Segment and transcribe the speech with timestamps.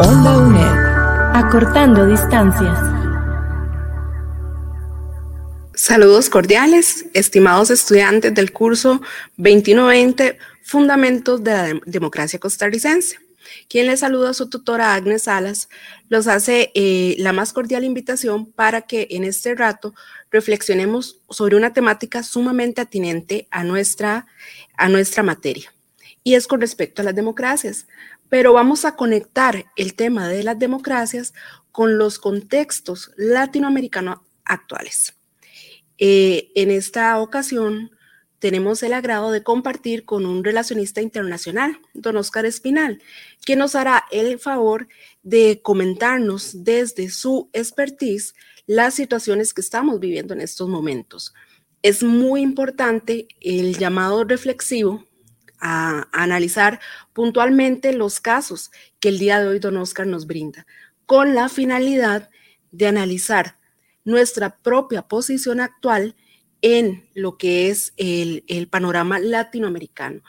[0.00, 2.76] Onda UNED, acortando distancias.
[5.74, 9.00] Saludos cordiales, estimados estudiantes del curso
[9.36, 13.18] 2120 Fundamentos de la Democracia Costarricense.
[13.68, 15.68] Quien les saluda a su tutora Agnes Salas,
[16.08, 19.94] los hace eh, la más cordial invitación para que en este rato
[20.32, 24.26] reflexionemos sobre una temática sumamente atinente a nuestra,
[24.76, 25.72] a nuestra materia,
[26.24, 27.86] y es con respecto a las democracias
[28.34, 31.34] pero vamos a conectar el tema de las democracias
[31.70, 35.14] con los contextos latinoamericanos actuales.
[35.98, 37.92] Eh, en esta ocasión
[38.40, 43.00] tenemos el agrado de compartir con un relacionista internacional, don Oscar Espinal,
[43.44, 44.88] quien nos hará el favor
[45.22, 48.34] de comentarnos desde su expertise
[48.66, 51.34] las situaciones que estamos viviendo en estos momentos.
[51.82, 55.04] Es muy importante el llamado reflexivo
[55.64, 56.78] a, analizar
[57.14, 60.66] puntualmente los casos que el día de hoy don Oscar nos brinda,
[61.06, 62.30] con la finalidad
[62.70, 63.56] de analizar
[64.04, 66.14] nuestra propia posición actual
[66.60, 70.22] en lo que es el, panorama latinoamericano.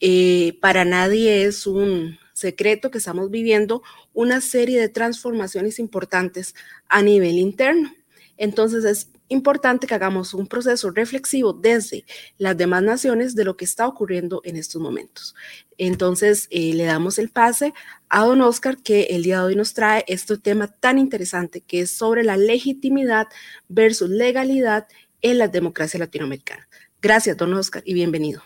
[0.00, 3.82] Eh, para nadie es un secreto que estamos viviendo
[4.14, 6.54] una serie de transformaciones importantes
[6.88, 7.92] a nivel interno.
[8.38, 12.04] Entonces es importante que hagamos un proceso reflexivo desde
[12.38, 15.34] las demás naciones de lo que está ocurriendo en estos momentos.
[15.76, 17.74] Entonces, eh, le damos el pase
[18.08, 21.80] a don Oscar, que el día de hoy nos trae este tema tan interesante que
[21.80, 23.28] es sobre la legitimidad
[23.68, 24.86] versus legalidad
[25.20, 26.68] en la democracia latinoamericana.
[27.00, 28.42] Gracias, don Oscar, y bienvenido.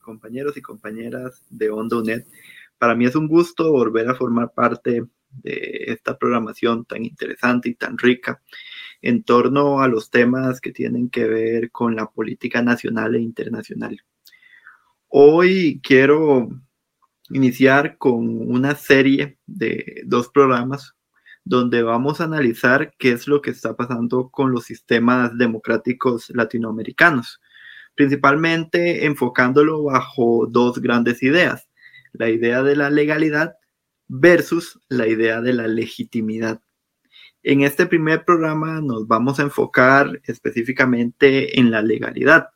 [0.00, 2.24] Compañeros y compañeras de Onda UNED,
[2.78, 5.04] para mí es un gusto volver a formar parte
[5.42, 8.40] de esta programación tan interesante y tan rica
[9.04, 14.00] en torno a los temas que tienen que ver con la política nacional e internacional.
[15.08, 16.48] Hoy quiero
[17.28, 20.94] iniciar con una serie de dos programas
[21.44, 27.42] donde vamos a analizar qué es lo que está pasando con los sistemas democráticos latinoamericanos,
[27.94, 31.68] principalmente enfocándolo bajo dos grandes ideas,
[32.14, 33.56] la idea de la legalidad
[34.08, 36.62] versus la idea de la legitimidad.
[37.46, 42.48] En este primer programa nos vamos a enfocar específicamente en la legalidad.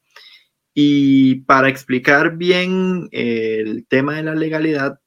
[0.73, 4.99] Y para explicar bien el tema de la legalidad,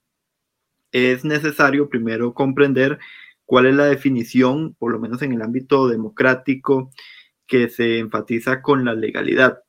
[0.91, 2.99] es necesario primero comprender
[3.45, 6.91] cuál es la definición, por lo menos en el ámbito democrático,
[7.47, 9.63] que se enfatiza con la legalidad.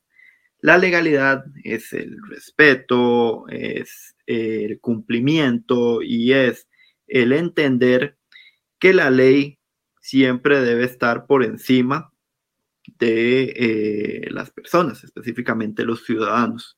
[0.59, 6.67] La legalidad es el respeto, es el cumplimiento y es
[7.07, 8.15] el entender
[8.77, 9.57] que la ley
[10.03, 12.11] siempre debe estar por encima
[12.99, 16.77] de eh, las personas, específicamente los ciudadanos.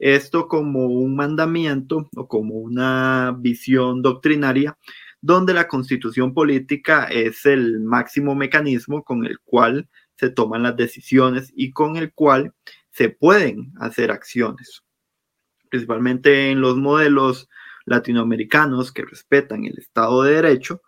[0.00, 4.76] Esto como un mandamiento o como una visión doctrinaria
[5.20, 11.52] donde la constitución política es el máximo mecanismo con el cual se toman las decisiones
[11.54, 12.54] y con el cual
[12.90, 14.82] se pueden hacer acciones.
[15.70, 17.48] Principalmente en los modelos
[17.86, 20.82] latinoamericanos que respetan el Estado de Derecho,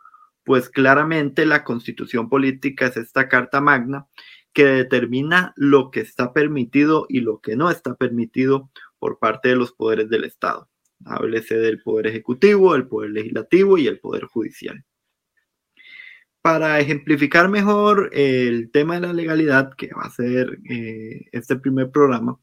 [0.46, 4.06] pues claramente la constitución política es esta carta magna
[4.52, 8.70] que determina lo que está permitido y lo que no está permitido
[9.00, 10.70] por parte de los poderes del Estado.
[11.04, 14.84] Háblese del poder ejecutivo, el poder legislativo y el poder judicial.
[16.42, 21.90] Para ejemplificar mejor el tema de la legalidad, que va a ser eh, este primer
[21.90, 22.38] programa,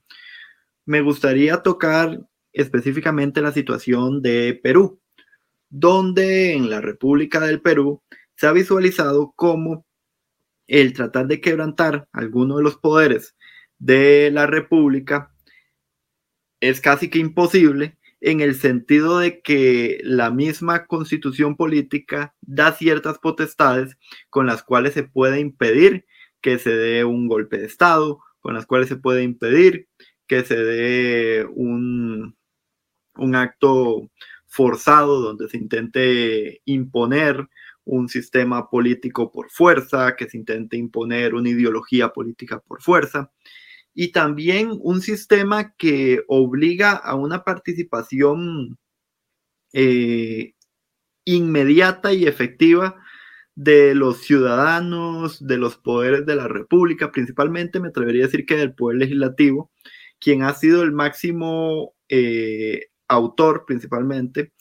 [0.86, 2.19] me gustaría tocar
[2.52, 5.00] específicamente la situación de Perú
[5.75, 8.03] donde en la República del Perú
[8.35, 9.88] se ha visualizado como
[10.67, 13.35] el tratar de quebrantar alguno de los poderes
[13.79, 15.33] de la República
[16.59, 23.17] es casi que imposible en el sentido de que la misma constitución política da ciertas
[23.17, 23.97] potestades
[24.29, 26.06] con las cuales se puede impedir
[26.39, 29.88] que se dé un golpe de Estado, con las cuales se puede impedir
[30.28, 32.38] que se dé un,
[33.15, 34.12] un acto
[34.53, 37.50] forzado donde se intente imponer
[37.85, 43.31] un sistema político por fuerza, que se intente imponer una ideología política por fuerza,
[43.95, 48.77] y también un sistema que obliga a una participación
[49.73, 50.53] eh,
[51.25, 52.95] inmediata y efectiva
[53.55, 58.57] de los ciudadanos, de los poderes de la República, principalmente me atrevería a decir que
[58.57, 59.71] del poder legislativo,
[60.19, 64.51] quien ha sido el máximo eh, autor principalmente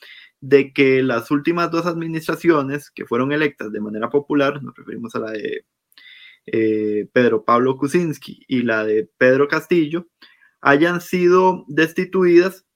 [0.41, 5.21] de que las últimas dos administraciones que fueron electas de manera popular, nos referimos a
[5.21, 5.65] la de
[6.47, 10.09] eh, Pedro Pablo Kuczynski y la de Pedro Castillo,
[10.61, 12.67] hayan sido destituidas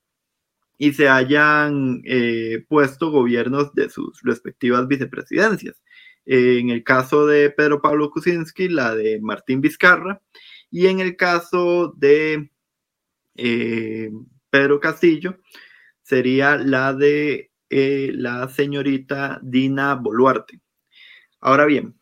[0.78, 5.82] y se hayan eh, puesto gobiernos de sus respectivas vicepresidencias.
[6.26, 10.20] en el caso de Pedro Pablo Kuczynski, la de Martín Vizcarra,
[10.70, 12.50] y en el caso de
[13.36, 14.10] eh,
[14.50, 15.38] Pedro Castillo,
[16.06, 20.60] sería la de eh, la señorita Dina Boluarte.
[21.40, 21.98] Ahora bien,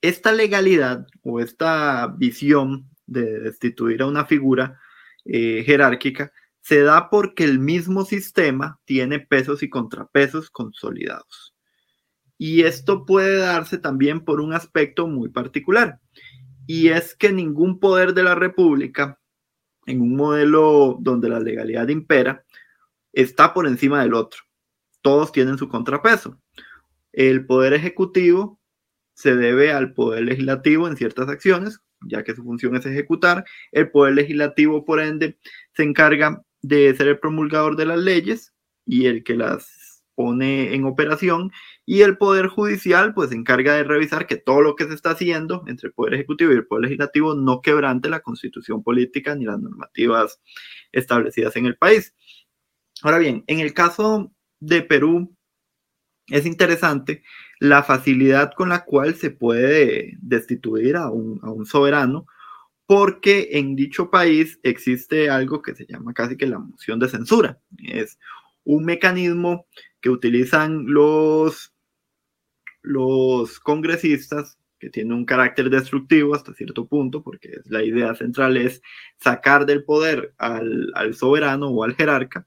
[0.00, 4.80] esta legalidad o esta visión de destituir a una figura
[5.24, 11.54] jerárquica se da porque el mismo sistema tiene pesos y contrapesos consolidados.
[12.38, 16.00] Y esto puede darse también por un aspecto muy particular,
[16.66, 19.20] y es que ningún poder de la República,
[19.86, 22.44] en un modelo donde la legalidad impera,
[23.12, 24.42] está por encima del otro.
[25.02, 26.40] Todos tienen su contrapeso.
[27.12, 28.60] El poder ejecutivo
[29.14, 33.44] se debe al poder legislativo en ciertas acciones, ya que su función es ejecutar.
[33.72, 35.38] El poder legislativo, por ende,
[35.74, 38.52] se encarga de ser el promulgador de las leyes
[38.84, 41.52] y el que las pone en operación
[41.86, 45.10] y el poder judicial pues se encarga de revisar que todo lo que se está
[45.10, 49.44] haciendo entre el poder ejecutivo y el poder legislativo no quebrante la constitución política ni
[49.44, 50.40] las normativas
[50.90, 52.14] establecidas en el país.
[53.02, 55.34] Ahora bien, en el caso de Perú
[56.28, 57.22] es interesante
[57.58, 62.26] la facilidad con la cual se puede destituir a un, soberano
[62.86, 67.60] porque en dicho país existe algo que se llama casi que la moción de censura.
[67.78, 68.18] Es
[68.64, 69.66] un mecanismo
[70.00, 71.74] que utilizan los,
[72.82, 78.80] los congresistas que tiene un carácter destructivo hasta cierto punto, porque la idea central es
[79.18, 82.46] sacar del poder al, soberano o al jerarca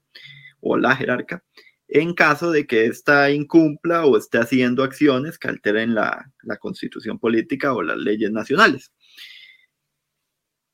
[0.62, 1.44] o la jerarca,
[1.88, 7.74] en caso de que ésta incumpla o esté haciendo acciones que alteren la, constitución política
[7.74, 8.92] o las leyes nacionales.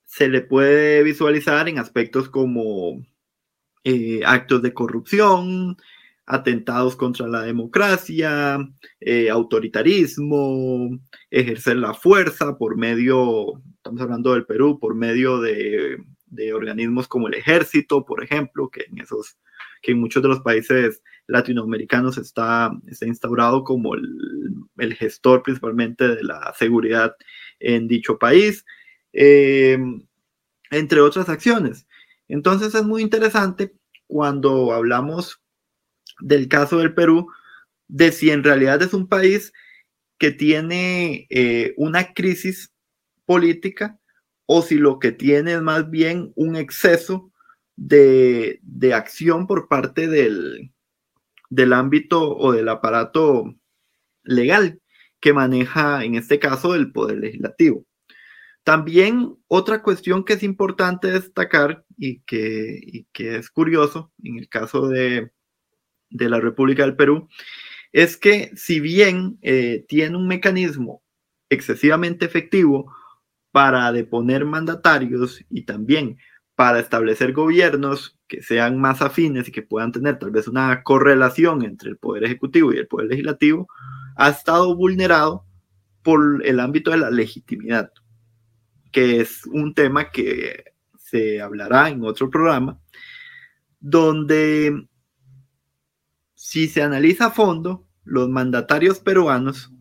[0.05, 3.03] Se le puede visualizar en aspectos como
[3.83, 5.77] eh, actos de corrupción,
[6.25, 8.59] atentados contra la democracia,
[8.99, 10.99] eh, autoritarismo,
[11.31, 15.97] ejercer la fuerza por medio, estamos hablando del Perú, por medio de,
[16.53, 19.37] organismos como el ejército, por ejemplo, que en esos,
[19.81, 24.07] que en muchos de los países latinoamericanos está, está instaurado como el,
[24.77, 27.15] el gestor principalmente de la seguridad
[27.59, 28.65] en dicho país.
[29.13, 30.01] Em,
[30.71, 31.87] entre otras acciones.
[32.27, 33.73] Entonces es muy interesante
[34.07, 35.41] cuando hablamos
[36.19, 37.27] del caso del Perú,
[37.87, 39.51] de si en realidad es un país
[40.19, 42.71] que tiene eh, una crisis
[43.25, 43.99] política
[44.51, 47.31] o si lo que tiene es más bien un exceso
[47.75, 48.59] de,
[48.95, 50.73] acción por parte del,
[51.51, 53.53] del ámbito o del aparato
[54.23, 54.81] legal
[55.19, 57.85] que maneja en este caso el poder legislativo.
[58.63, 65.31] También otra cuestión que es importante destacar y que, es curioso en el caso de,
[66.09, 67.29] la República del Perú
[67.91, 71.03] es que si bien eh, tiene un mecanismo
[71.51, 72.91] excesivamente efectivo
[73.51, 76.17] para deponer mandatarios y también
[76.55, 81.63] para establecer gobiernos que sean más afines y que puedan tener tal vez una correlación
[81.63, 83.67] entre el poder ejecutivo y el poder legislativo,
[84.15, 85.45] ha estado vulnerado
[86.03, 87.91] por el ámbito de la legitimidad
[88.91, 90.63] que es un tema que
[90.97, 92.79] se hablará en otro programa,
[93.79, 94.87] donde
[96.35, 99.71] si se analiza a fondo, los mandatarios peruanos,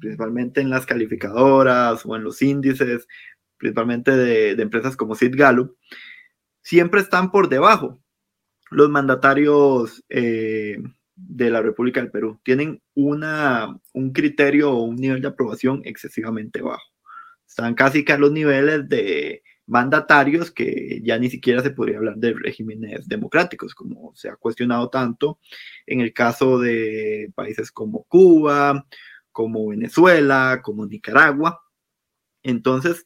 [0.00, 3.06] principalmente en las calificadoras o en los índices,
[3.56, 5.76] principalmente de, empresas como Sid Gallup,
[6.62, 8.02] siempre están por debajo.
[8.70, 10.78] Los mandatarios eh,
[11.14, 16.62] de la República del Perú tienen una, un criterio o un nivel de aprobación excesivamente
[16.62, 16.90] bajo.
[17.46, 22.16] Están casi que a los niveles de mandatarios que ya ni siquiera se podría hablar
[22.16, 25.38] de regímenes democráticos, como se ha cuestionado tanto
[25.86, 28.86] en el caso de países como Cuba,
[29.32, 31.62] como Venezuela, como Nicaragua.
[32.42, 33.04] Entonces,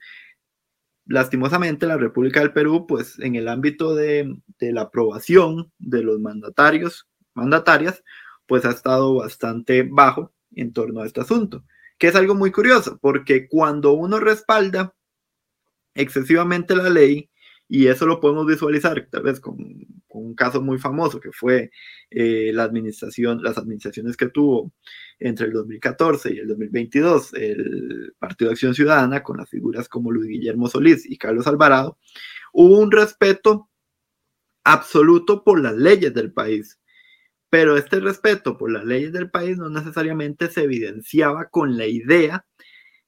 [1.06, 6.20] lastimosamente, la República del Perú, pues en el ámbito de, de la aprobación de los
[6.20, 8.02] mandatarios, mandatarias,
[8.46, 11.64] pues ha estado bastante bajo en torno a este asunto
[11.98, 14.94] que es algo muy curioso, porque cuando uno respalda
[15.94, 17.30] excesivamente la ley,
[17.68, 19.56] y eso lo podemos visualizar tal vez con,
[20.20, 21.70] un caso muy famoso que fue
[22.10, 24.72] eh, la administración, las administraciones que tuvo
[25.18, 30.10] entre el 2014 y el 2022 el Partido de Acción Ciudadana con las figuras como
[30.10, 31.98] Luis Guillermo Solís y Carlos Alvarado,
[32.52, 33.68] hubo un respeto
[34.64, 36.80] absoluto por las leyes del país.
[37.50, 42.46] Pero este respeto por las leyes del país no necesariamente se evidenciaba con la idea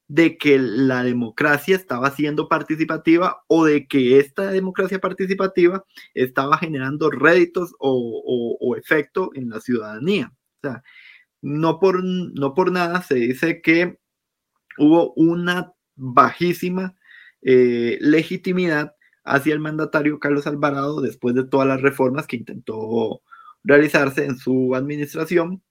[0.09, 5.85] de que la democracia estaba siendo participativa o de que esta democracia participativa
[6.15, 10.33] estaba generando réditos o, o, efecto en la ciudadanía.
[10.59, 10.83] O sea,
[11.43, 13.99] no por, no por nada se dice que
[14.79, 16.97] hubo una bajísima
[17.43, 18.95] eh, legitimidad
[19.25, 23.23] hacia el mandatario Carlos Alvarado después de todas las reformas que intentó
[23.65, 25.63] realizarse en su administración,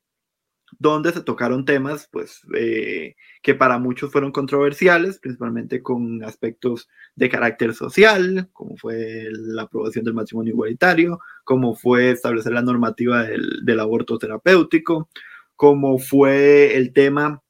[0.80, 7.30] donde se tocaron temas pues, eh, que para muchos fueron controversiales, principalmente con aspectos de
[7.30, 13.80] carácter social, como fue la aprobación del matrimonio igualitario, como fue establecer la normativa del,
[13.80, 15.10] aborto terapéutico,
[15.56, 17.42] como fue el tema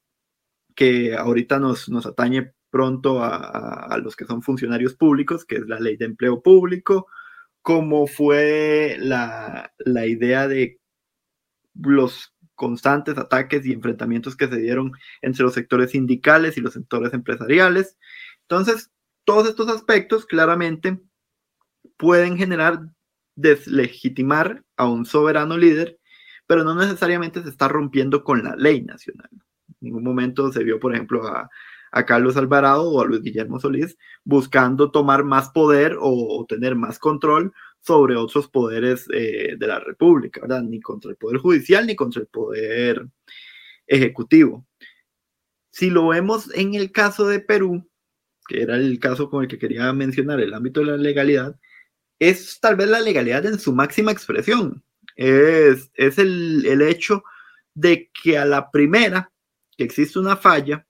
[0.74, 5.80] que ahorita nos, nos atañe pronto a, los que son funcionarios públicos, que es la
[5.80, 7.06] ley de empleo público,
[7.62, 9.72] como fue la,
[10.06, 10.78] idea de
[11.74, 17.14] los constantes ataques y enfrentamientos que se dieron entre los sectores sindicales y los sectores
[17.14, 17.96] empresariales.
[18.42, 18.90] Entonces,
[19.24, 21.00] todos estos aspectos claramente
[21.96, 22.80] pueden generar
[23.36, 25.98] deslegitimar a un soberano líder,
[26.46, 29.28] pero no necesariamente se está rompiendo con la ley nacional.
[29.32, 31.48] En ningún momento se vio, por ejemplo, a,
[31.96, 36.98] a Carlos Alvarado o a Luis Guillermo Solís buscando tomar más poder o, tener más
[36.98, 37.54] control
[37.86, 40.62] sobre otros poderes eh, de la República, ¿verdad?
[40.62, 43.06] Ni contra el Poder Judicial ni contra el Poder
[43.86, 44.66] Ejecutivo.
[45.70, 47.88] Si lo vemos en el caso de Perú,
[48.48, 51.58] que era el caso con el que quería mencionar el ámbito de la legalidad,
[52.18, 54.82] es tal vez la legalidad en su máxima expresión.
[55.14, 57.22] Es, es el, el hecho
[57.74, 59.30] de que a la primera
[59.76, 60.86] que existe una falla,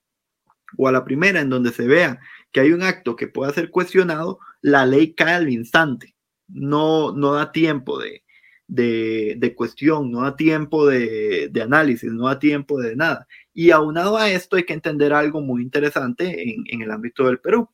[0.76, 2.20] o a la primera en donde se vea
[2.52, 6.15] que hay un acto que pueda ser cuestionado, la ley cae al instante.
[6.48, 8.24] No, no da tiempo de,
[8.68, 13.26] de, cuestión, no da tiempo de, análisis, no da tiempo de nada.
[13.52, 17.40] Y aunado a esto hay que entender algo muy interesante en, en el ámbito del
[17.40, 17.68] Perú.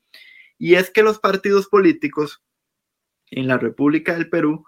[0.58, 2.42] Y es que los partidos políticos
[3.30, 4.64] en la República del Perú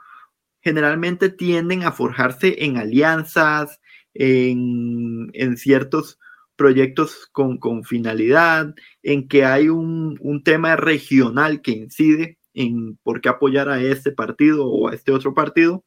[0.61, 3.81] generalmente tienden a forjarse en alianzas,
[4.15, 6.19] en, en ciertos
[6.57, 13.21] proyectos con, con finalidad, en que hay un, un, tema regional que incide en por
[13.21, 15.85] qué apoyar a este partido o a este otro partido.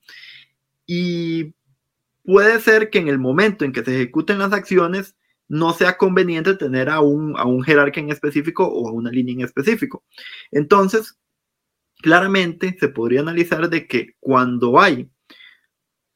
[0.85, 1.53] Y
[2.23, 5.15] puede ser que en el momento en que se ejecuten las acciones
[5.49, 9.33] no sea conveniente tener a un, a un jerarca en específico o a una línea
[9.33, 10.03] en específico.
[10.51, 11.17] Entonces,
[12.01, 15.09] claramente se podría analizar de que cuando hay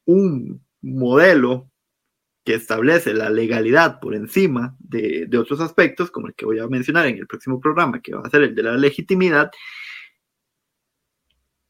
[0.05, 1.71] un modelo
[2.43, 7.05] que establece la legalidad por encima de, otros aspectos, como el que voy a mencionar
[7.05, 9.51] en el próximo programa, que va a ser el de la legitimidad,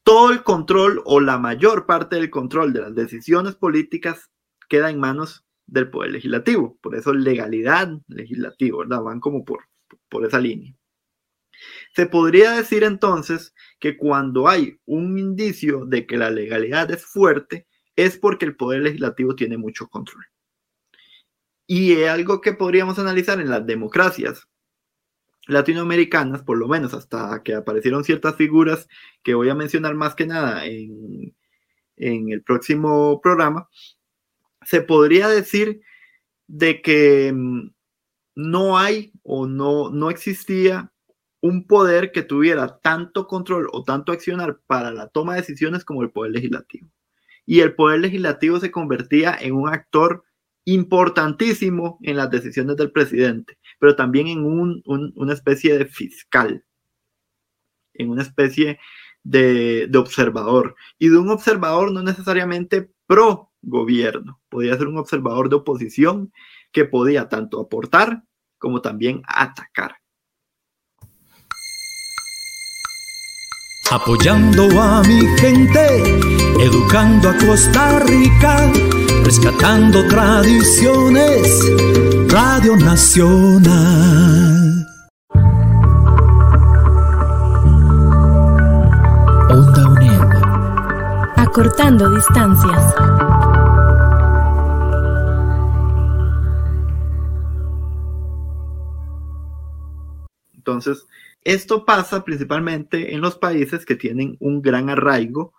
[0.02, 4.30] todo el control o la mayor parte del control de las decisiones políticas
[4.68, 6.78] queda en manos del Poder Legislativo.
[6.80, 9.02] Por eso legalidad legislativo, ¿verdad?
[9.02, 9.68] Van como por,
[10.08, 10.74] por esa línea.
[11.94, 17.66] Se podría decir entonces que cuando hay un indicio de que la legalidad es fuerte,
[17.94, 20.24] es porque el Poder Legislativo tiene mucho control.
[21.66, 24.48] Y es algo que podríamos analizar en las democracias
[25.46, 28.88] latinoamericanas, por lo menos hasta que aparecieron ciertas figuras
[29.22, 31.34] que voy a mencionar más que nada en,
[31.96, 33.68] en el próximo programa,
[34.64, 35.80] se podría decir
[36.46, 37.70] de que mm,
[38.34, 40.92] no hay o no, no existía
[41.40, 46.02] un poder que tuviera tanto control o tanto accionar para la toma de decisiones como
[46.02, 46.88] el poder legislativo.
[47.44, 50.24] Y el poder legislativo se convertía en un actor
[50.64, 54.44] importantísimo en las decisiones del presidente, pero también en
[54.84, 56.64] una especie de fiscal,
[57.94, 58.78] en una especie
[59.24, 60.76] de, de, observador.
[61.00, 66.32] Y de un observador no necesariamente pro gobierno, podía ser un observador de oposición
[66.70, 68.22] que podía tanto aportar
[68.56, 69.96] como también atacar.
[73.90, 76.04] Apoyando a mi gente,
[76.60, 78.72] educando a Costa Rica
[79.34, 81.64] rescatando tradiciones,
[82.28, 83.72] Radio Nacional.
[89.48, 90.20] Onda UNED.
[91.36, 92.94] Acortando distancias.
[100.52, 101.06] Entonces,
[101.42, 105.54] esto pasa principalmente en los países que tienen un gran arraigo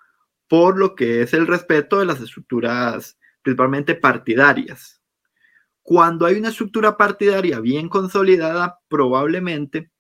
[0.48, 5.02] por lo que es el respeto de las estructuras principalmente partidarias.
[5.82, 9.92] Cuando hay una estructura partidaria bien consolidada, probablemente,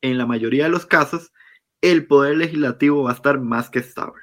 [0.00, 1.32] en la mayoría de los casos,
[1.80, 4.22] el poder legislativo va a estar más que estable.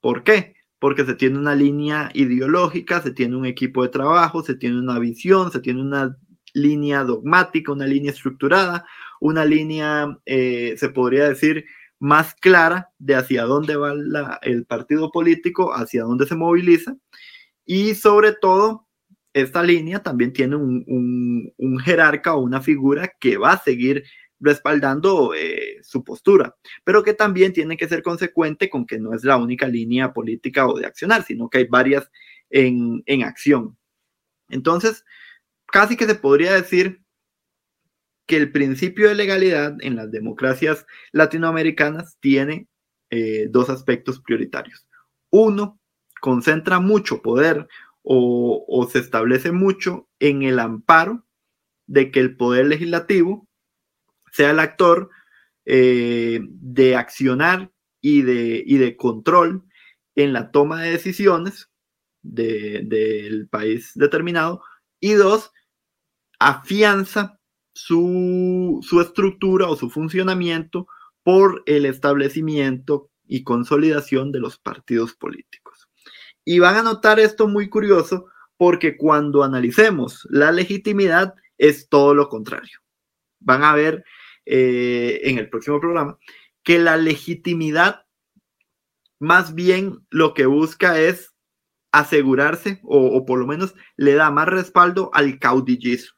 [0.00, 0.54] ¿Por qué?
[0.78, 4.98] Porque se tiene una línea ideológica, se tiene un equipo de trabajo, se tiene una
[4.98, 6.16] visión, se tiene una
[6.52, 8.86] línea dogmática, una línea estructurada,
[9.20, 11.64] una línea, eh, se podría decir,
[11.98, 13.92] más clara de hacia dónde va
[14.42, 16.96] el partido político, hacia dónde se moviliza.
[17.64, 18.86] Y sobre todo,
[19.32, 21.52] esta línea también tiene un,
[21.84, 24.04] jerarca o una figura que va a seguir
[24.40, 29.24] respaldando eh, su postura, pero que también tiene que ser consecuente con que no es
[29.24, 32.08] la única línea política o de accionar, sino que hay varias
[32.50, 33.76] en, en acción.
[34.48, 35.04] Entonces,
[35.66, 37.02] casi que se podría decir
[38.28, 42.68] que el principio de legalidad en las democracias latinoamericanas tiene
[43.10, 44.86] eh, dos aspectos prioritarios.
[45.30, 45.80] Uno,
[46.20, 47.66] concentra mucho poder
[48.02, 51.26] o, se establece mucho en el amparo
[51.86, 53.48] de que el poder legislativo
[54.32, 55.10] sea el actor
[55.64, 59.64] eh, de accionar y de, y de control
[60.14, 61.70] en la toma de decisiones
[62.22, 64.62] del país determinado.
[65.00, 65.50] Y dos,
[66.38, 67.37] afianza
[67.78, 70.88] su, estructura o su funcionamiento
[71.22, 75.88] por el establecimiento y consolidación de los partidos políticos.
[76.44, 82.28] Y van a notar esto muy curioso porque cuando analicemos la legitimidad es todo lo
[82.28, 82.80] contrario.
[83.38, 84.04] Van a ver
[84.44, 86.18] eh, en el próximo programa
[86.64, 88.06] que la legitimidad
[89.20, 91.32] más bien lo que busca es
[91.92, 96.17] asegurarse o, o por lo menos le da más respaldo al caudillismo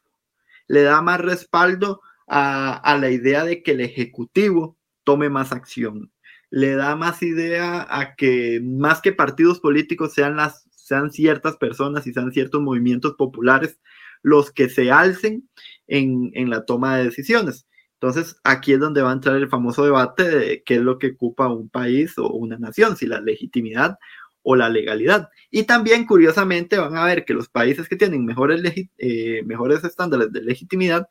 [0.71, 6.12] le da más respaldo a, la idea de que el Ejecutivo tome más acción.
[6.49, 12.07] Le da más idea a que más que partidos políticos sean, las, sean ciertas personas
[12.07, 13.81] y sean ciertos movimientos populares
[14.23, 15.50] los que se alcen
[15.89, 17.67] en, en la toma de decisiones.
[17.95, 21.09] Entonces, aquí es donde va a entrar el famoso debate de qué es lo que
[21.09, 23.99] ocupa un país o una nación, si la legitimidad
[24.42, 25.28] o la legalidad.
[25.50, 28.62] Y también, curiosamente, van a ver que los países que tienen mejores,
[28.99, 31.09] eh, mejores estándares de legitimidad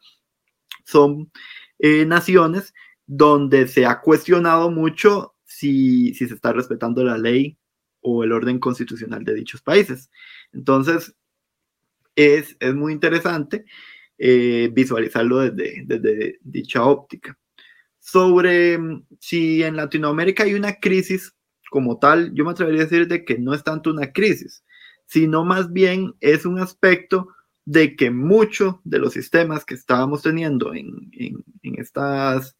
[0.85, 1.31] son
[1.79, 2.73] eh, naciones
[3.05, 7.57] donde se ha cuestionado mucho si, se está respetando la ley
[8.01, 10.09] o el orden constitucional de dichos países.
[10.53, 11.15] Entonces,
[12.15, 13.65] es, muy interesante
[14.17, 17.37] eh, visualizarlo desde, desde dicha óptica.
[17.99, 21.33] Sobre mm, si en Latinoamérica hay una crisis
[21.69, 24.63] como tal, yo me atrevería a decir de que no es tanto una crisis,
[25.05, 27.29] sino más bien es un aspecto
[27.65, 31.11] de que muchos de los sistemas que estábamos teniendo en,
[31.61, 32.57] estas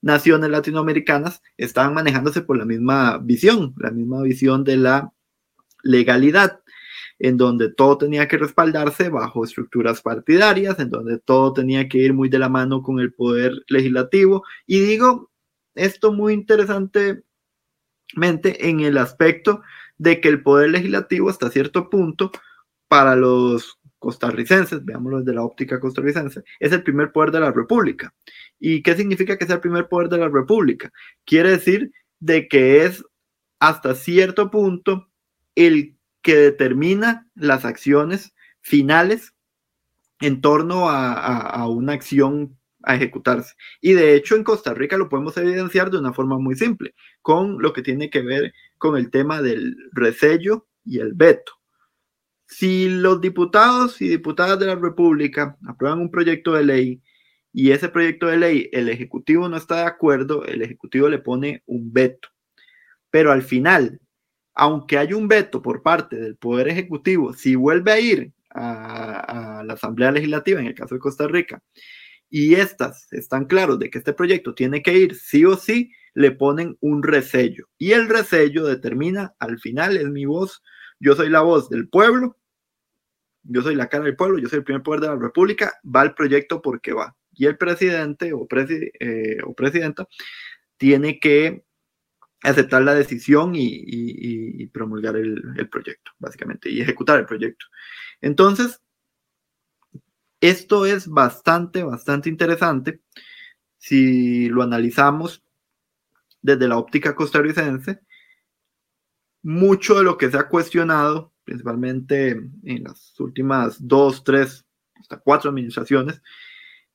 [0.00, 5.12] naciones latinoamericanas estaban manejándose por la misma visión, la misma visión de la
[5.82, 6.60] legalidad,
[7.18, 12.12] en donde todo tenía que respaldarse bajo estructuras partidarias, en donde todo tenía que ir
[12.12, 14.44] muy de la mano con el poder legislativo.
[14.66, 15.30] Y digo
[15.74, 17.24] esto muy interesante
[18.16, 19.62] en el aspecto
[19.98, 22.32] de que el poder legislativo hasta cierto punto
[22.88, 28.14] para los costarricenses, veámoslo desde la óptica costarricense, es el primer poder de la República.
[28.58, 30.92] ¿Y qué significa que sea el primer poder de la República?
[31.24, 33.04] Quiere decir de que es
[33.58, 35.08] hasta cierto punto
[35.54, 39.34] el que determina las acciones finales
[40.20, 43.54] en torno a, a una acción a ejecutarse.
[43.80, 47.60] Y de hecho en Costa Rica lo podemos evidenciar de una forma muy simple, con
[47.60, 51.52] lo que tiene que ver con el tema del resello y el veto.
[52.46, 57.02] Si los diputados y diputadas de la República aprueban un proyecto de ley
[57.52, 61.62] y ese proyecto de ley el Ejecutivo no está de acuerdo, el Ejecutivo le pone
[61.66, 62.28] un veto.
[63.10, 64.00] Pero al final,
[64.54, 69.64] aunque haya un veto por parte del Poder Ejecutivo, si vuelve a ir a, a
[69.64, 71.62] la Asamblea Legislativa, en el caso de Costa Rica,
[72.30, 76.30] y estas están claros de que este proyecto tiene que ir sí o sí, le
[76.30, 77.68] ponen un resello.
[77.78, 80.62] Y el resello determina, al final es mi voz,
[81.00, 82.36] yo soy la voz del pueblo,
[83.42, 86.02] yo soy la cara del pueblo, yo soy el primer poder de la República, va
[86.02, 87.16] el proyecto porque va.
[87.32, 90.06] Y el presidente o, eh, o presidenta
[90.76, 91.64] tiene que
[92.44, 97.66] aceptar la decisión y, promulgar el, proyecto, básicamente, y ejecutar el proyecto.
[98.20, 98.80] Entonces,
[100.48, 103.00] esto es bastante, bastante interesante
[103.78, 105.42] si lo analizamos
[106.42, 108.00] desde la óptica costarricense.
[109.42, 114.66] Mucho de lo que se ha cuestionado, principalmente en las últimas dos, tres,
[115.00, 116.20] hasta cuatro administraciones,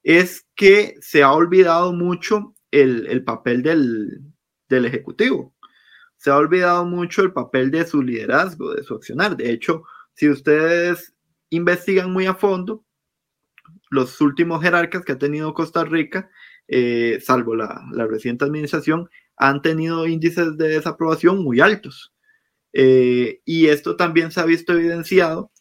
[0.03, 4.21] es que se ha olvidado mucho el, papel del,
[4.67, 5.55] del Ejecutivo.
[6.17, 9.35] Se ha olvidado mucho el papel de su liderazgo, de su accionar.
[9.35, 9.83] De hecho,
[10.13, 11.15] si ustedes
[11.49, 12.85] investigan muy a fondo,
[13.89, 16.29] los últimos jerarcas que ha tenido Costa Rica,
[16.67, 22.13] eh, salvo la, reciente administración, han tenido índices de desaprobación muy altos.
[22.73, 25.51] Eh, y esto también se ha visto evidenciado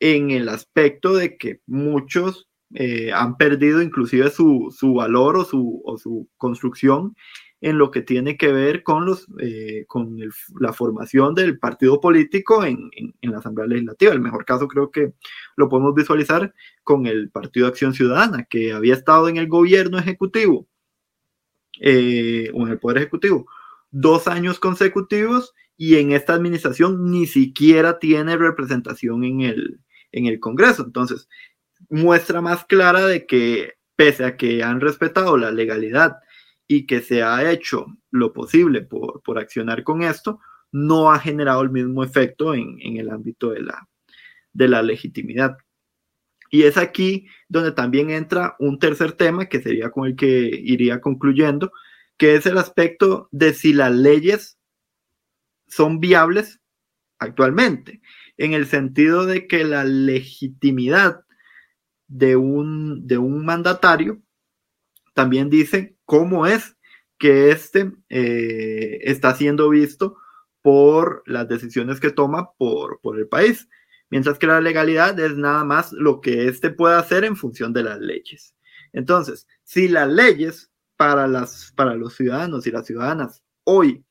[0.00, 5.96] en el aspecto de que muchos eh, han perdido inclusive su, valor o su, o
[5.98, 7.14] su, construcción
[7.60, 10.18] en lo que tiene que ver con, los, eh, con
[10.60, 12.90] la formación del partido político en,
[13.22, 14.12] la Asamblea Legislativa.
[14.12, 15.14] El mejor caso creo que
[15.56, 20.68] lo podemos visualizar con el Partido Acción Ciudadana, que había estado en el gobierno ejecutivo
[21.80, 23.46] eh, o en el Poder Ejecutivo
[23.90, 29.80] dos años consecutivos y en esta administración ni siquiera tiene representación en el,
[30.12, 30.84] en el Congreso.
[30.84, 31.28] Entonces,
[31.88, 36.18] muestra más clara de que pese a que han respetado la legalidad
[36.68, 41.62] y que se ha hecho lo posible por, por accionar con esto, no ha generado
[41.62, 43.88] el mismo efecto en, en el ámbito de la,
[44.52, 45.56] de la legitimidad.
[46.50, 51.00] Y es aquí donde también entra un tercer tema que sería con el que iría
[51.00, 51.72] concluyendo,
[52.18, 54.58] que es el aspecto de si las leyes
[55.66, 56.60] son viables
[57.18, 58.00] actualmente,
[58.36, 61.24] en el sentido de que la legitimidad
[62.06, 64.22] de un, de un mandatario
[65.18, 66.76] también dice cómo es
[67.18, 70.16] que éste eh, está siendo visto
[70.62, 73.68] por las decisiones que toma por, por el país,
[74.10, 77.82] mientras que la legalidad es nada más lo que éste puede hacer en función de
[77.82, 78.54] las leyes.
[78.92, 84.04] Entonces, si las leyes para, las, para los ciudadanos y las ciudadanas hoy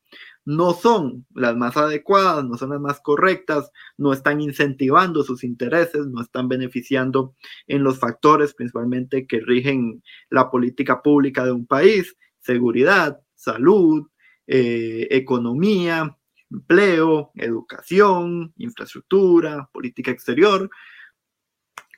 [0.47, 6.07] no son las más adecuadas, no son las más correctas, no están incentivando sus intereses,
[6.07, 7.35] no están beneficiando
[7.67, 14.07] en los factores principalmente que rigen la política pública de un país, seguridad, salud,
[14.47, 16.17] eh, economía,
[16.49, 20.69] empleo, educación, infraestructura, política exterior,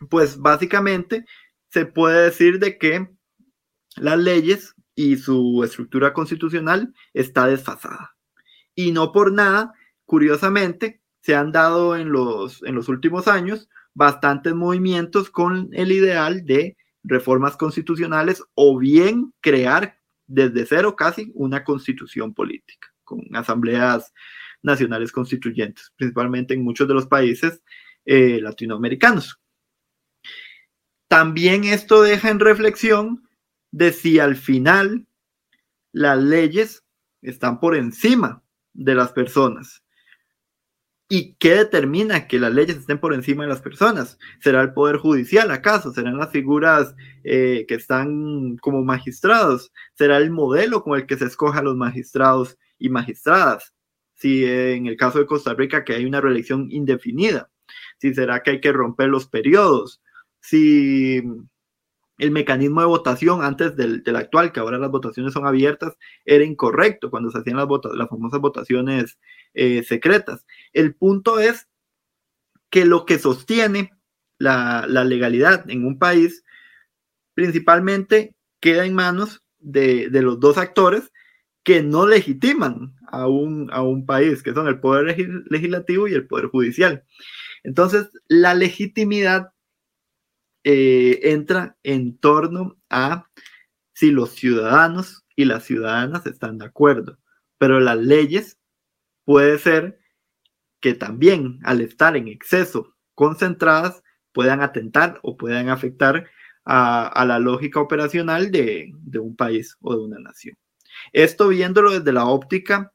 [0.09, 1.23] pues básicamente
[1.69, 3.09] se puede decir de que
[3.97, 8.15] las leyes y su estructura constitucional está desfasada
[8.79, 9.73] y no por nada,
[10.05, 16.45] curiosamente, se han dado en los, en los últimos años bastantes movimientos con el ideal
[16.45, 24.13] de reformas constitucionales o bien crear desde cero casi una constitución política con asambleas
[24.61, 27.61] nacionales constituyentes, principalmente en muchos de los países
[28.05, 29.41] eh, latinoamericanos.
[31.09, 33.27] También esto deja en reflexión
[33.71, 35.05] de si al final
[35.91, 36.85] las leyes
[37.21, 38.41] están por encima
[38.79, 39.83] de las personas.
[41.11, 44.19] ¿Y qué determina que las leyes estén por encima de las personas?
[44.41, 45.91] ¿Será el Poder Judicial acaso?
[45.91, 49.71] ¿Serán las figuras eh, que están como magistrados?
[49.95, 53.73] ¿Será el modelo con el que se escoja a los magistrados y magistradas?
[54.13, 57.49] Si en el caso de Costa Rica que hay una reelección indefinida,
[57.97, 60.01] si será que hay que romper los periodos,
[60.41, 61.23] si
[62.19, 67.09] el mecanismo de votación antes del, actual, que ahora las votaciones son abiertas, era incorrecto
[67.09, 69.17] cuando se hacían las, las famosas votaciones
[69.53, 70.45] eh, secretas.
[70.73, 71.67] El punto es
[72.69, 73.93] que lo que sostiene
[74.37, 76.43] la, legalidad en un país
[77.33, 81.11] principalmente queda en manos de, los dos actores
[81.63, 85.17] que no legitiman a un, a un país, que son el poder
[85.49, 87.03] legislativo y el poder judicial.
[87.63, 89.53] Entonces, la legitimidad
[90.63, 93.29] eh, entra en torno a
[93.93, 97.17] si los ciudadanos y las ciudadanas están de acuerdo,
[97.57, 98.57] pero las leyes
[99.25, 99.99] puede ser
[100.79, 106.29] que también al estar en exceso concentradas puedan atentar o puedan afectar
[106.65, 110.55] a, la lógica operacional de, un país o de una nación.
[111.13, 112.93] Esto viéndolo desde la óptica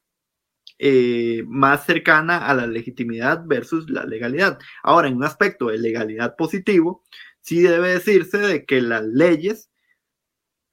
[0.79, 4.59] eh, más cercana a la legitimidad versus la legalidad.
[4.83, 7.05] Ahora, en un aspecto de legalidad positivo,
[7.44, 9.70] sí debe decirse de que las leyes,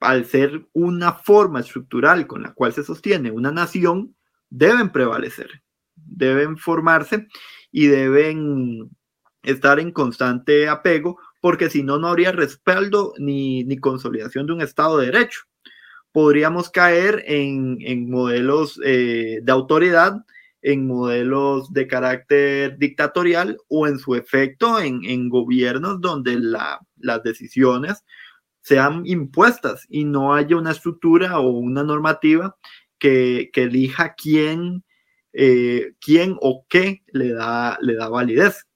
[0.00, 4.16] al ser una forma estructural con la cual se sostiene una nación,
[4.48, 5.62] deben prevalecer,
[5.94, 7.28] deben formarse
[7.70, 8.90] y deben
[9.42, 14.98] estar en constante apego, porque si no, no habría respaldo ni, consolidación de un Estado
[14.98, 15.42] de Derecho.
[16.10, 20.24] Podríamos caer en, modelos eh, de autoridad
[20.62, 26.38] en modelos de carácter dictatorial o en su efecto en, gobiernos donde
[26.96, 28.04] las decisiones
[28.60, 32.56] sean impuestas y no haya una estructura o una normativa
[32.98, 34.84] que, elija quién,
[35.32, 38.68] eh, quién o qué le da, le da validez.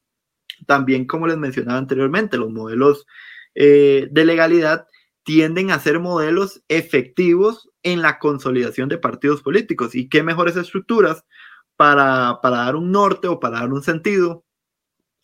[0.67, 3.07] También, como les mencionaba anteriormente, los modelos
[3.55, 4.89] eh, de legalidad
[5.23, 9.95] tienden a ser modelos efectivos en la consolidación de partidos políticos.
[9.95, 11.25] ¿Y qué mejores estructuras
[11.77, 14.45] para, dar un norte o para dar un sentido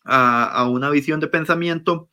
[0.05, 2.09] a, una visión de pensamiento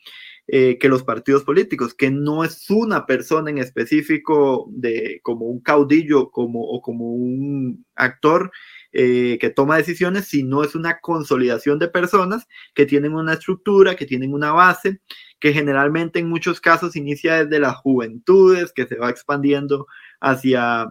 [0.47, 5.61] eh, que los partidos políticos, que no es una persona en específico de como un
[5.61, 8.51] caudillo como, o como un actor
[8.93, 14.07] eh, que toma decisiones, sino es una consolidación de personas que tienen una estructura, que
[14.07, 15.01] tienen una base,
[15.39, 19.87] que generalmente en muchos casos inicia desde las juventudes, que se va expandiendo
[20.21, 20.89] hacia,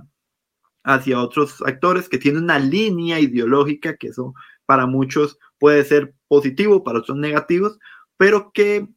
[0.83, 4.33] hacia otros actores, que tienen una línea ideológica, que eso
[4.65, 7.79] para muchos puede ser positivo, para otros negativos,
[8.17, 8.87] pero que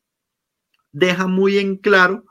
[0.93, 2.25] deja muy en claro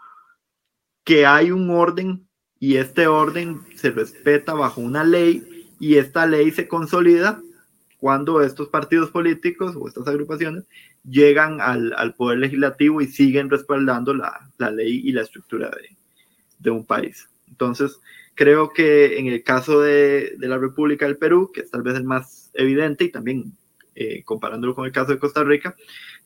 [1.04, 2.28] que hay un orden
[2.60, 7.42] y este orden se respeta bajo una ley y esta ley se consolida
[7.98, 10.66] cuando estos partidos políticos o estas agrupaciones
[11.04, 15.96] llegan al, al poder legislativo y siguen respaldando la, la ley y la estructura de,
[16.60, 17.28] de, un país.
[17.48, 18.00] Entonces,
[18.36, 21.96] creo que en el caso de, de, la República del Perú, que es tal vez
[21.96, 23.54] el más evidente y también
[23.96, 25.76] eh, comparándolo con el caso de Costa Rica,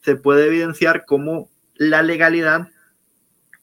[0.02, 2.70] se puede evidenciar cómo la legalidad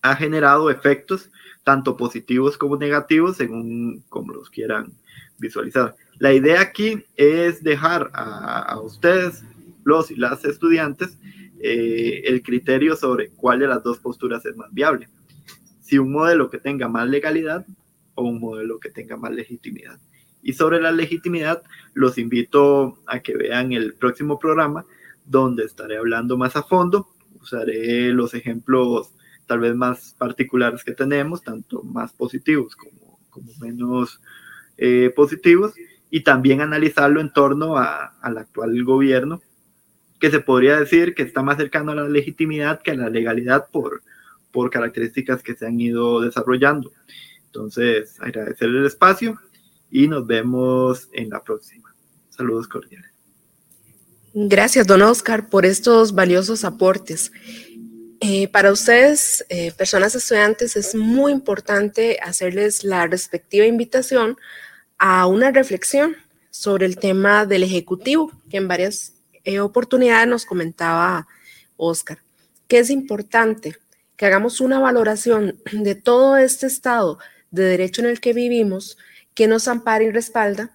[0.03, 1.31] ha generado efectos
[1.65, 4.93] tanto positivos como negativos según como los quieran
[5.39, 5.95] visualizar.
[6.19, 9.45] La idea aquí es dejar a, a ustedes,
[9.85, 11.17] los y las estudiantes,
[11.61, 15.09] eh, el criterio sobre cuál de las dos posturas es más viable.
[15.81, 17.65] Si un modelo que tenga más legalidad
[18.15, 19.99] o un modelo que tenga más legitimidad.
[20.43, 21.63] Y sobre la legitimidad,
[21.95, 24.85] los invito a que vean el próximo programa
[25.25, 27.09] donde estaré hablando más a fondo.
[27.41, 29.13] Usaré los ejemplos
[29.47, 34.21] tal vez más particulares que tenemos, tanto más positivos como, como menos
[34.79, 35.75] eh, positivos,
[36.11, 39.41] y también analizarlo en torno a, al actual gobierno,
[40.21, 43.67] que se podría decir que está más cercano a la legitimidad que a la legalidad
[43.73, 44.03] por,
[44.53, 46.93] por características que se han ido desarrollando.
[47.55, 49.39] Entonces, agradecer el espacio
[49.91, 51.95] y nos vemos en la próxima.
[52.31, 53.11] Saludos cordiales.
[54.33, 57.31] Gracias, don Oscar, por estos valiosos aportes.
[58.21, 64.39] Eh, para ustedes, eh, personas estudiantes, es muy importante hacerles la respectiva invitación
[64.97, 66.17] a una reflexión
[66.49, 69.13] sobre el tema del Ejecutivo, que en varias
[69.45, 71.27] eh, oportunidades nos comentaba
[71.77, 72.19] Oscar,
[72.67, 73.77] que es importante
[74.17, 77.19] que hagamos una valoración de todo este estado
[77.53, 78.99] de derecho en el que vivimos,
[79.35, 80.75] que nos ampara y respalda,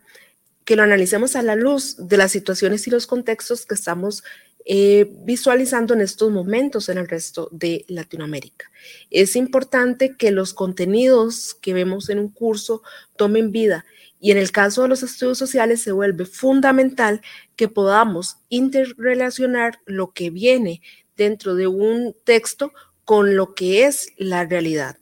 [0.63, 4.23] que lo analicemos a la luz de las situaciones y los contextos que estamos
[4.69, 8.69] eh, visualizando en estos momentos en el resto de Latinoamérica.
[9.09, 12.83] Es importante que los contenidos que vemos en un curso
[13.15, 13.85] tomen vida
[14.19, 17.21] y en el caso de los estudios sociales se vuelve fundamental
[17.55, 20.81] que podamos interrelacionar lo que viene
[21.15, 22.73] dentro de un texto
[23.05, 24.97] con lo que es la realidad.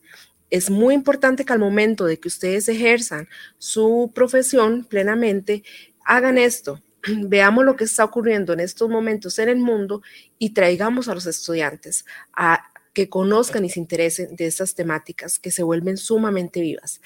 [0.50, 3.28] Es muy importante que al momento de que ustedes ejerzan
[3.58, 5.64] su profesión plenamente,
[6.06, 6.82] hagan esto,
[7.28, 10.02] veamos lo que está ocurriendo en estos momentos en el mundo
[10.38, 15.52] y traigamos a los estudiantes a que conozcan y se interesen de estas temáticas que
[15.52, 17.02] se vuelven sumamente vivas.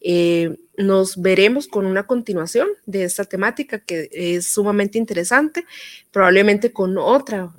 [0.00, 5.66] Eh, nos veremos con una continuación de esta temática que es sumamente interesante,
[6.10, 6.96] probablemente con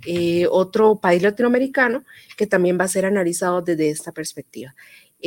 [0.06, 2.04] eh, otro país latinoamericano
[2.36, 4.76] que también va a ser analizado desde esta perspectiva.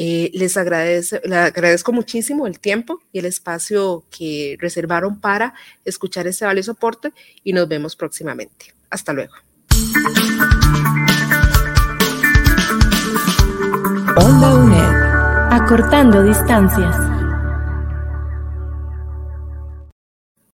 [0.01, 6.71] Eh, les, agradezco muchísimo el tiempo y el espacio que reservaron para escuchar este valioso
[6.71, 8.73] aporte y nos vemos próximamente.
[8.91, 9.35] Hasta luego.
[14.17, 15.61] Onda UNED.
[15.61, 17.08] Acortando distancias.